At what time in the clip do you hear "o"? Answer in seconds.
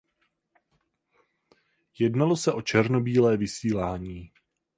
2.53-2.61